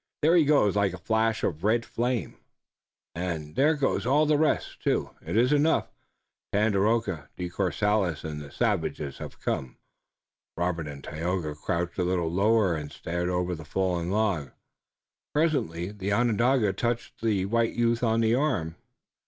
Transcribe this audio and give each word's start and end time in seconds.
There 0.23 0.35
he 0.35 0.45
goes 0.45 0.75
like 0.75 0.93
a 0.93 0.97
flash 0.97 1.43
of 1.43 1.63
red 1.63 1.85
flame!" 1.85 2.37
"And 3.13 3.55
there 3.55 3.75
go 3.75 3.99
all 4.01 4.25
the 4.25 4.35
rest, 4.35 4.81
too. 4.81 5.11
It 5.23 5.37
is 5.37 5.53
enough. 5.53 5.89
Tandakora, 6.51 7.29
De 7.37 7.49
Courcelles 7.49 8.23
and 8.23 8.41
the 8.41 8.49
savages 8.51 9.19
have 9.19 9.39
come." 9.39 9.77
Robert 10.57 10.87
and 10.87 11.03
Tayoga 11.03 11.53
crouched 11.53 11.99
a 11.99 12.03
little 12.03 12.31
lower 12.31 12.73
and 12.73 12.91
stared 12.91 13.29
over 13.29 13.53
the 13.53 13.63
fallen 13.63 14.09
log. 14.09 14.49
Presently 15.35 15.91
the 15.91 16.11
Onondaga 16.13 16.73
touched 16.73 17.21
the 17.21 17.45
white 17.45 17.73
youth 17.75 18.01
on 18.01 18.21
the 18.21 18.33
arm. 18.33 18.77